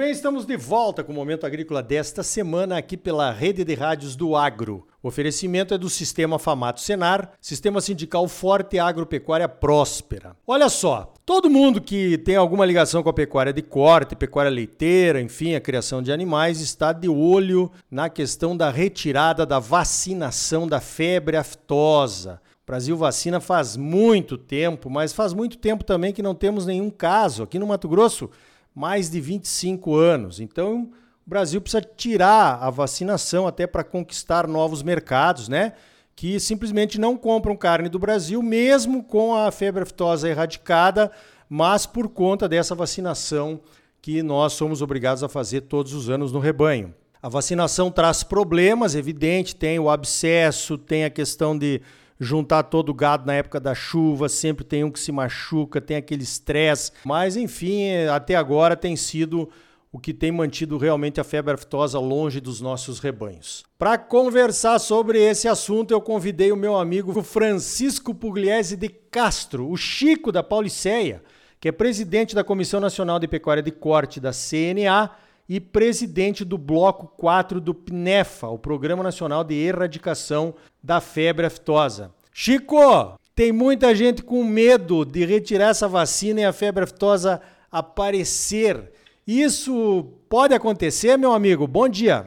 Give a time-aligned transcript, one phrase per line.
[0.00, 4.16] bem, estamos de volta com o Momento Agrícola desta semana aqui pela Rede de Rádios
[4.16, 4.86] do Agro.
[5.02, 10.34] O oferecimento é do Sistema Famato Senar, Sistema Sindical Forte Agropecuária Próspera.
[10.46, 15.20] Olha só, todo mundo que tem alguma ligação com a pecuária de corte, pecuária leiteira,
[15.20, 20.80] enfim, a criação de animais, está de olho na questão da retirada da vacinação da
[20.80, 22.40] febre aftosa.
[22.62, 26.88] O Brasil vacina faz muito tempo, mas faz muito tempo também que não temos nenhum
[26.88, 27.42] caso.
[27.42, 28.30] Aqui no Mato Grosso,
[28.74, 30.40] mais de 25 anos.
[30.40, 30.90] Então,
[31.26, 35.74] o Brasil precisa tirar a vacinação até para conquistar novos mercados, né?
[36.14, 41.10] Que simplesmente não compram carne do Brasil, mesmo com a febre aftosa erradicada,
[41.48, 43.60] mas por conta dessa vacinação
[44.02, 46.94] que nós somos obrigados a fazer todos os anos no rebanho.
[47.22, 51.82] A vacinação traz problemas, evidente, tem o abscesso, tem a questão de
[52.20, 55.96] juntar todo o gado na época da chuva, sempre tem um que se machuca, tem
[55.96, 56.92] aquele estresse.
[57.02, 59.48] Mas, enfim, até agora tem sido
[59.90, 63.64] o que tem mantido realmente a febre aftosa longe dos nossos rebanhos.
[63.78, 69.76] Para conversar sobre esse assunto, eu convidei o meu amigo Francisco Pugliese de Castro, o
[69.76, 71.22] Chico da Pauliceia,
[71.58, 75.10] que é presidente da Comissão Nacional de Pecuária de Corte da CNA
[75.50, 82.14] e presidente do Bloco 4 do PNEFA, o Programa Nacional de Erradicação da Febre Aftosa.
[82.32, 88.92] Chico, tem muita gente com medo de retirar essa vacina e a febre aftosa aparecer.
[89.26, 91.66] Isso pode acontecer, meu amigo?
[91.66, 92.26] Bom dia.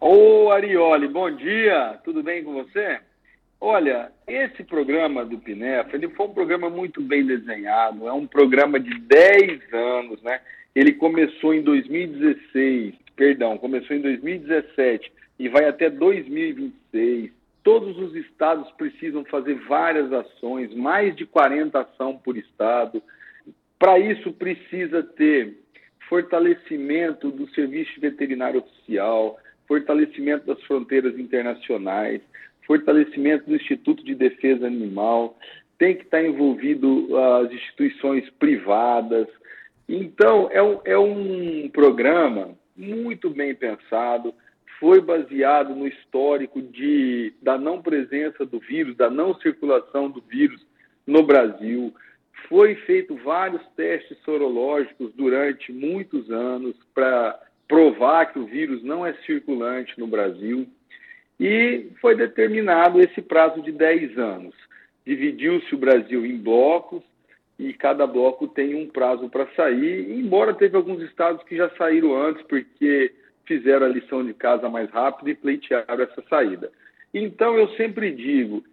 [0.00, 2.00] Ô Arioli, bom dia.
[2.02, 2.98] Tudo bem com você?
[3.60, 8.80] Olha, esse programa do PNEFA, ele foi um programa muito bem desenhado, é um programa
[8.80, 10.40] de 10 anos, né?
[10.74, 17.30] Ele começou em 2016, perdão, começou em 2017 e vai até 2026.
[17.62, 23.02] Todos os estados precisam fazer várias ações, mais de 40 ações por estado.
[23.78, 25.58] Para isso, precisa ter
[26.08, 32.20] fortalecimento do serviço veterinário oficial, fortalecimento das fronteiras internacionais,
[32.66, 35.38] fortalecimento do Instituto de Defesa Animal,
[35.78, 39.26] tem que estar envolvido as instituições privadas,
[39.88, 44.34] então, é um, é um programa muito bem pensado,
[44.80, 50.60] foi baseado no histórico de, da não presença do vírus, da não circulação do vírus
[51.06, 51.94] no Brasil.
[52.48, 59.14] Foi feito vários testes sorológicos durante muitos anos para provar que o vírus não é
[59.26, 60.66] circulante no Brasil.
[61.38, 64.54] E foi determinado esse prazo de 10 anos.
[65.06, 67.02] Dividiu-se o Brasil em blocos,
[67.58, 72.14] e cada bloco tem um prazo para sair, embora teve alguns estados que já saíram
[72.20, 73.12] antes porque
[73.46, 76.72] fizeram a lição de casa mais rápido e pleitearam essa saída.
[77.12, 78.64] Então eu sempre digo,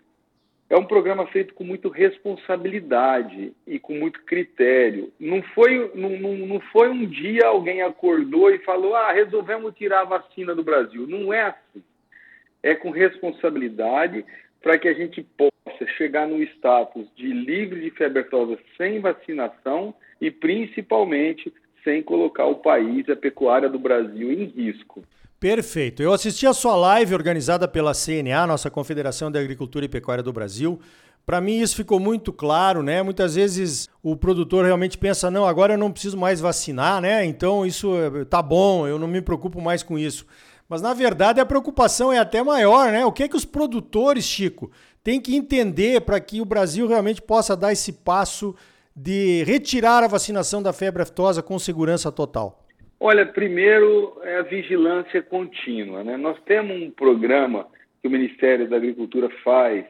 [0.72, 5.12] é um programa feito com muita responsabilidade e com muito critério.
[5.20, 10.02] Não foi, não, não, não foi um dia alguém acordou e falou, ah, resolvemos tirar
[10.02, 11.06] a vacina do Brasil.
[11.06, 11.84] Não é assim.
[12.64, 14.24] É com responsabilidade
[14.62, 15.52] para que a gente possa
[15.88, 21.54] chegar no status de livre de febre aftosa sem vacinação e principalmente
[21.84, 25.04] sem colocar o país, a pecuária do Brasil em risco.
[25.40, 26.04] Perfeito.
[26.04, 30.32] Eu assisti a sua live organizada pela CNA, nossa Confederação de Agricultura e Pecuária do
[30.32, 30.80] Brasil.
[31.26, 33.02] Para mim isso ficou muito claro, né?
[33.02, 37.26] Muitas vezes o produtor realmente pensa, não, agora eu não preciso mais vacinar, né?
[37.26, 40.26] Então isso eh, tá bom, eu não me preocupo mais com isso.
[40.68, 43.06] Mas na verdade a preocupação é até maior, né?
[43.06, 44.72] O que é que os produtores, Chico,
[45.04, 48.56] tem que entender para que o Brasil realmente possa dar esse passo
[48.96, 52.66] de retirar a vacinação da febre aftosa com segurança total?
[53.00, 56.04] Olha, primeiro é a vigilância contínua.
[56.04, 56.18] Né?
[56.18, 57.68] Nós temos um programa
[58.02, 59.86] que o Ministério da Agricultura faz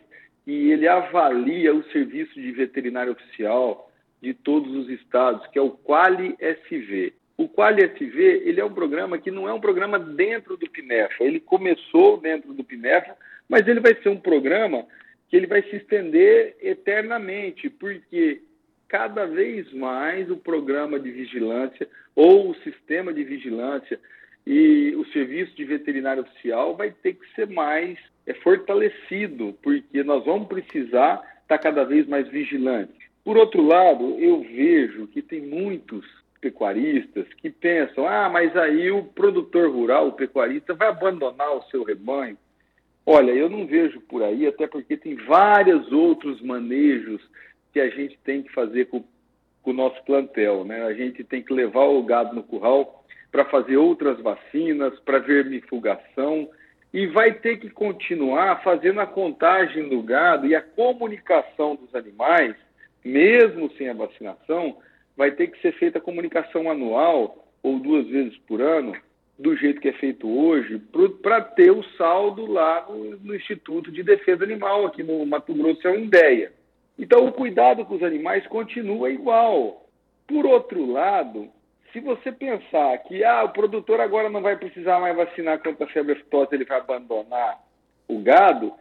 [0.48, 5.72] e ele avalia o serviço de veterinário oficial de todos os estados, que é o
[5.72, 7.14] Quali SV.
[7.38, 11.24] O Quali SV ele é um programa que não é um programa dentro do PINEFA.
[11.24, 13.16] Ele começou dentro do PINEFA,
[13.50, 14.86] mas ele vai ser um programa
[15.32, 18.42] que ele vai se estender eternamente, porque
[18.90, 23.98] cada vez mais o programa de vigilância ou o sistema de vigilância
[24.46, 27.98] e o serviço de veterinário oficial vai ter que ser mais
[28.28, 32.94] é, fortalecido, porque nós vamos precisar estar cada vez mais vigilantes.
[33.24, 36.06] Por outro lado, eu vejo que tem muitos
[36.42, 41.84] pecuaristas que pensam: ah, mas aí o produtor rural, o pecuarista, vai abandonar o seu
[41.84, 42.38] rebanho
[43.06, 47.22] Olha, eu não vejo por aí, até porque tem vários outros manejos
[47.74, 49.04] que a gente tem que fazer com,
[49.64, 50.64] com o nosso plantel.
[50.64, 50.84] Né?
[50.84, 56.50] A gente tem que levar o gado no curral para fazer outras vacinas, para vermifugação,
[56.94, 62.56] e vai ter que continuar fazendo a contagem do gado e a comunicação dos animais,
[63.04, 64.78] mesmo sem a vacinação,
[65.16, 68.94] vai ter que ser feita a comunicação anual ou duas vezes por ano,
[69.42, 70.80] do jeito que é feito hoje,
[71.22, 75.88] para ter o saldo lá no, no, Instituto de Defesa Animal, aqui no Mato Grosso,
[75.88, 76.52] é uma ideia.
[76.98, 79.86] Então, o cuidado com os animais continua igual.
[80.28, 81.50] Por outro lado,
[81.92, 85.90] se você pensar que ah, o produtor agora não vai precisar mais vacinar contra a
[85.90, 87.60] febre aftosa, ele vai abandonar
[88.08, 88.74] o gado,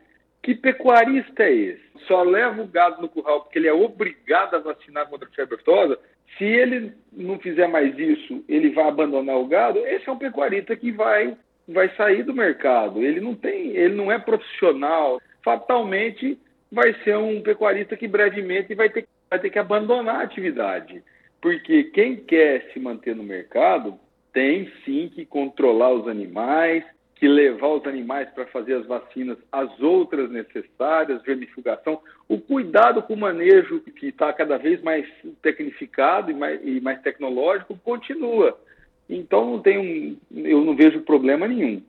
[0.43, 1.91] que pecuarista é esse?
[2.07, 5.55] Só leva o gado no curral porque ele é obrigado a vacinar contra a febre
[5.55, 5.99] aftosa?
[6.37, 9.79] Se ele não fizer mais isso, ele vai abandonar o gado?
[9.87, 11.37] Esse é um pecuarista que vai
[11.69, 13.03] vai sair do mercado.
[13.03, 15.21] Ele não tem, ele não é profissional.
[15.45, 16.39] Fatalmente
[16.71, 21.03] vai ser um pecuarista que brevemente vai ter, vai ter que abandonar a atividade.
[21.41, 23.99] Porque quem quer se manter no mercado
[24.33, 26.85] tem sim que controlar os animais,
[27.21, 33.13] que levar os animais para fazer as vacinas, as outras necessárias, vermifugação, o cuidado com
[33.13, 35.07] o manejo que está cada vez mais
[35.43, 38.59] tecnificado e mais, e mais, tecnológico continua.
[39.07, 41.83] Então não tem um, eu não vejo problema nenhum.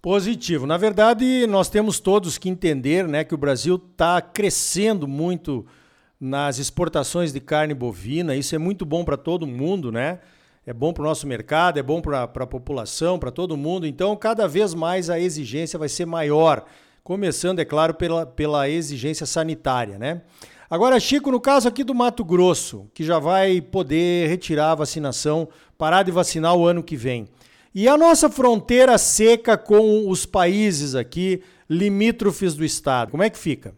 [0.00, 0.64] Positivo.
[0.64, 5.66] Na verdade, nós temos todos que entender né, que o Brasil está crescendo muito
[6.20, 8.36] nas exportações de carne bovina.
[8.36, 10.20] Isso é muito bom para todo mundo, né?
[10.68, 13.86] É bom para o nosso mercado, é bom para a população, para todo mundo.
[13.86, 16.62] Então, cada vez mais a exigência vai ser maior,
[17.02, 20.20] começando, é claro, pela, pela exigência sanitária, né?
[20.68, 25.48] Agora, Chico, no caso aqui do Mato Grosso, que já vai poder retirar a vacinação,
[25.78, 27.28] parar de vacinar o ano que vem.
[27.74, 33.38] E a nossa fronteira seca com os países aqui limítrofes do estado, como é que
[33.38, 33.72] fica?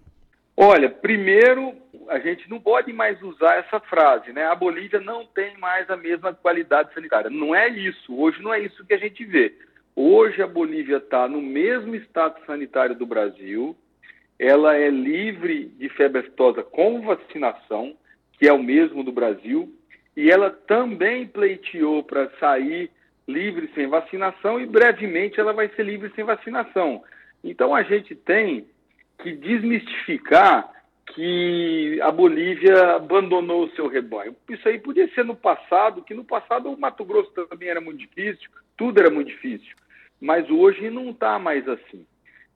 [0.56, 1.72] Olha, primeiro
[2.10, 4.44] a gente não pode mais usar essa frase, né?
[4.46, 7.30] A Bolívia não tem mais a mesma qualidade sanitária.
[7.30, 8.12] Não é isso.
[8.12, 9.54] Hoje não é isso que a gente vê.
[9.94, 13.76] Hoje a Bolívia está no mesmo status sanitário do Brasil.
[14.40, 17.96] Ela é livre de febre aftosa com vacinação,
[18.32, 19.72] que é o mesmo do Brasil,
[20.16, 22.90] e ela também pleiteou para sair
[23.28, 27.04] livre sem vacinação e brevemente ela vai ser livre sem vacinação.
[27.44, 28.66] Então a gente tem
[29.22, 30.79] que desmistificar
[31.14, 34.34] que a Bolívia abandonou o seu rebanho.
[34.48, 37.98] Isso aí podia ser no passado, que no passado o Mato Grosso também era muito
[37.98, 39.74] difícil, tudo era muito difícil,
[40.20, 42.06] mas hoje não está mais assim.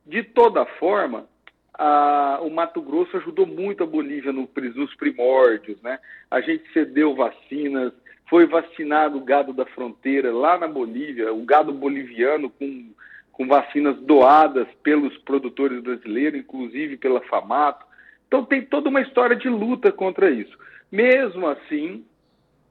[0.06, 1.26] De toda forma,
[1.74, 5.98] a, o Mato Grosso ajudou muito a Bolívia no, nos primórdios, né?
[6.30, 7.92] A gente cedeu vacinas,
[8.28, 12.92] foi vacinado o gado da fronteira lá na Bolívia, o gado boliviano com,
[13.32, 17.84] com vacinas doadas pelos produtores brasileiros, inclusive pela FAMATO.
[18.26, 20.56] Então tem toda uma história de luta contra isso.
[20.90, 22.04] Mesmo assim,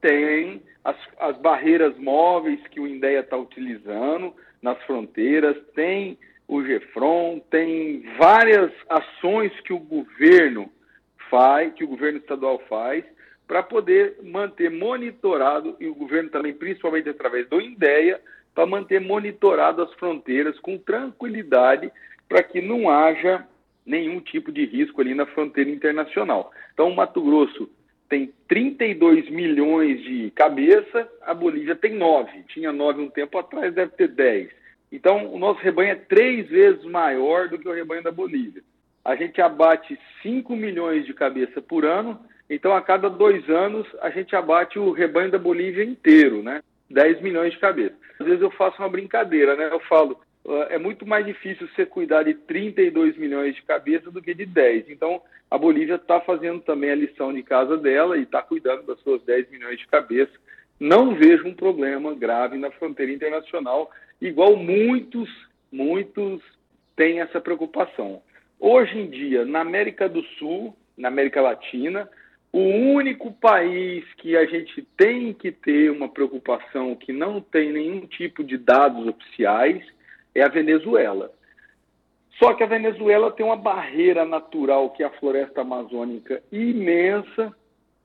[0.00, 7.40] tem as, as barreiras móveis que o INDEA está utilizando nas fronteiras, tem o GEFRON,
[7.50, 10.70] tem várias ações que o governo
[11.30, 13.04] faz, que o governo estadual faz,
[13.46, 18.20] para poder manter monitorado, e o governo também, principalmente através do INDEA,
[18.54, 21.90] para manter monitorado as fronteiras com tranquilidade,
[22.28, 23.46] para que não haja
[23.84, 26.50] nenhum tipo de risco ali na fronteira internacional.
[26.72, 27.68] Então, o Mato Grosso
[28.08, 32.44] tem 32 milhões de cabeça, a Bolívia tem 9.
[32.48, 34.50] Tinha 9 um tempo atrás, deve ter 10.
[34.92, 38.62] Então, o nosso rebanho é três vezes maior do que o rebanho da Bolívia.
[39.04, 44.10] A gente abate 5 milhões de cabeça por ano, então a cada dois anos a
[44.10, 46.62] gente abate o rebanho da Bolívia inteiro, né?
[46.90, 47.96] 10 milhões de cabeças.
[48.18, 49.68] Às vezes eu faço uma brincadeira, né?
[49.70, 50.20] Eu falo,
[50.68, 54.90] é muito mais difícil você cuidar de 32 milhões de cabeças do que de 10.
[54.90, 59.00] Então, a Bolívia está fazendo também a lição de casa dela e está cuidando das
[59.00, 60.34] suas 10 milhões de cabeças.
[60.78, 65.30] Não vejo um problema grave na fronteira internacional, igual muitos,
[65.72, 66.42] muitos
[66.94, 68.20] têm essa preocupação.
[68.60, 72.08] Hoje em dia, na América do Sul, na América Latina,
[72.52, 78.06] o único país que a gente tem que ter uma preocupação que não tem nenhum
[78.06, 79.82] tipo de dados oficiais
[80.34, 81.30] é a Venezuela.
[82.38, 87.54] Só que a Venezuela tem uma barreira natural, que é a floresta amazônica imensa,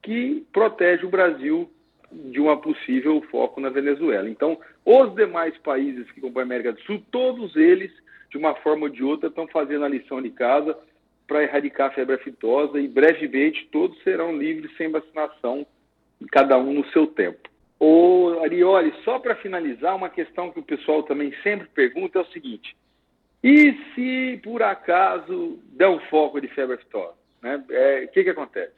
[0.03, 1.69] que protege o Brasil
[2.11, 4.29] de uma possível foco na Venezuela.
[4.29, 7.91] Então, os demais países que compõem a América do Sul, todos eles,
[8.29, 10.77] de uma forma ou de outra, estão fazendo a lição de casa
[11.27, 15.65] para erradicar a febre aftosa e brevemente todos serão livres sem vacinação,
[16.31, 17.49] cada um no seu tempo.
[17.79, 22.31] O Arioli, só para finalizar, uma questão que o pessoal também sempre pergunta é o
[22.31, 22.75] seguinte:
[23.43, 27.13] e se por acaso der um foco de febre aftosa?
[27.41, 27.63] Né?
[27.69, 28.73] O é, que, que acontece?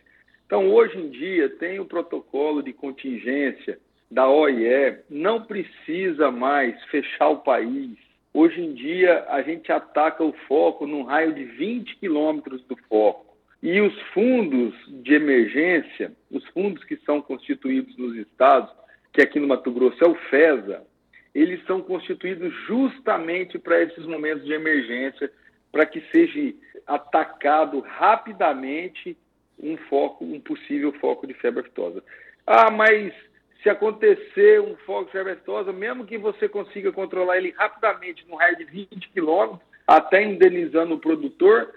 [0.46, 3.80] Então, hoje em dia, tem o protocolo de contingência
[4.10, 7.98] da OIE, não precisa mais fechar o país.
[8.34, 13.26] Hoje em dia, a gente ataca o foco num raio de 20 quilômetros do foco.
[13.64, 18.72] E os fundos de emergência, os fundos que são constituídos nos estados,
[19.14, 20.84] que aqui no Mato Grosso é o FESA,
[21.34, 25.32] eles são constituídos justamente para esses momentos de emergência,
[25.72, 26.54] para que seja
[26.86, 29.18] atacado rapidamente
[29.62, 32.04] um foco, um possível foco de febre aftosa.
[32.46, 33.14] Ah, mas
[33.62, 38.36] se acontecer um foco de febre aftosa, mesmo que você consiga controlar ele rapidamente no
[38.36, 41.72] raio de 20 quilômetros, até indenizando o produtor,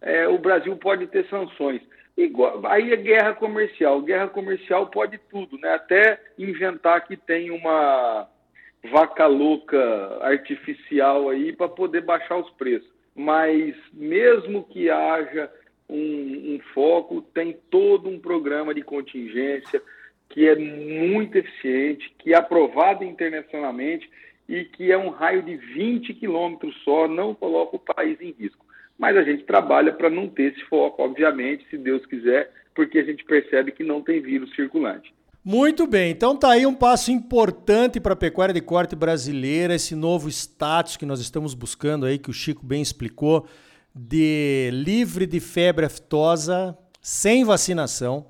[0.00, 1.80] é, o Brasil pode ter sanções.
[2.68, 4.02] Aí é guerra comercial.
[4.02, 5.74] Guerra comercial pode tudo, né?
[5.74, 8.28] Até inventar que tem uma
[8.90, 9.78] vaca louca
[10.20, 12.90] artificial aí para poder baixar os preços.
[13.14, 15.50] Mas mesmo que haja
[15.88, 19.82] um, um foco, tem todo um programa de contingência
[20.28, 24.10] que é muito eficiente, que é aprovado internacionalmente
[24.48, 28.64] e que é um raio de 20 quilômetros só, não coloca o país em risco.
[29.02, 33.02] Mas a gente trabalha para não ter esse foco, obviamente, se Deus quiser, porque a
[33.02, 35.12] gente percebe que não tem vírus circulante.
[35.44, 39.96] Muito bem, então tá aí um passo importante para a pecuária de corte brasileira, esse
[39.96, 43.44] novo status que nós estamos buscando aí, que o Chico bem explicou,
[43.92, 48.24] de livre de febre aftosa, sem vacinação.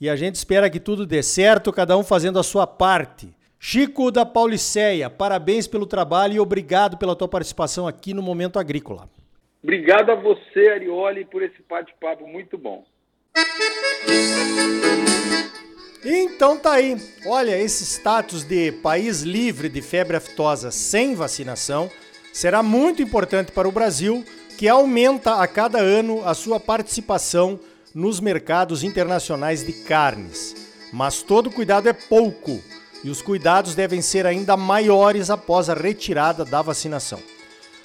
[0.00, 3.28] E a gente espera que tudo dê certo, cada um fazendo a sua parte.
[3.60, 9.08] Chico da Pauliceia, parabéns pelo trabalho e obrigado pela tua participação aqui no Momento Agrícola.
[9.62, 12.84] Obrigado a você, Arioli, por esse bate-papo muito bom.
[16.04, 16.96] Então tá aí.
[17.26, 21.90] Olha, esse status de país livre de febre aftosa sem vacinação
[22.32, 24.24] será muito importante para o Brasil,
[24.56, 27.58] que aumenta a cada ano a sua participação
[27.94, 30.54] nos mercados internacionais de carnes.
[30.92, 32.62] Mas todo cuidado é pouco
[33.02, 37.20] e os cuidados devem ser ainda maiores após a retirada da vacinação.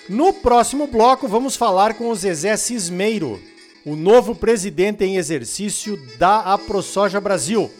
[0.09, 3.41] No próximo bloco, vamos falar com o Zezé Cismeiro,
[3.85, 7.71] o novo presidente em exercício da AproSoja Brasil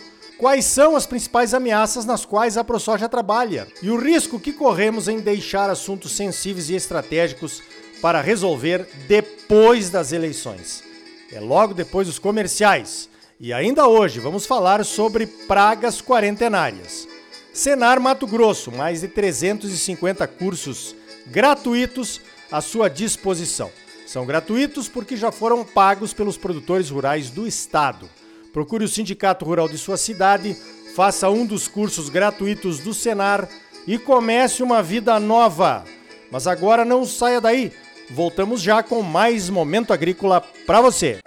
[0.44, 5.08] Quais são as principais ameaças nas quais a ProSoja trabalha e o risco que corremos
[5.08, 7.62] em deixar assuntos sensíveis e estratégicos
[8.02, 10.84] para resolver depois das eleições?
[11.32, 13.08] É logo depois dos comerciais.
[13.40, 17.08] E ainda hoje vamos falar sobre pragas quarentenárias.
[17.54, 20.96] Senar Mato Grosso, mais de 350 cursos
[21.28, 23.72] gratuitos à sua disposição.
[24.06, 28.10] São gratuitos porque já foram pagos pelos produtores rurais do estado.
[28.52, 30.56] Procure o Sindicato Rural de sua cidade,
[30.96, 33.50] faça um dos cursos gratuitos do Senar
[33.88, 35.84] e comece uma vida nova.
[36.32, 37.72] Mas agora não saia daí.
[38.10, 41.20] Voltamos já com mais momento agrícola para você.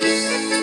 [0.00, 0.55] Música